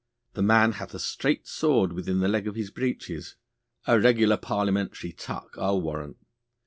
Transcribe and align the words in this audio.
The 0.33 0.41
man 0.41 0.71
hath 0.71 0.95
a 0.95 0.99
straight 0.99 1.45
sword 1.47 1.93
within 1.93 2.21
he 2.21 2.27
leg 2.27 2.47
of 2.47 2.55
his 2.55 2.71
breeches. 2.71 3.35
A 3.85 3.99
regular 3.99 4.35
Parliamentary 4.37 5.11
tuck, 5.11 5.55
I'll 5.59 5.79
warrant. 5.79 6.17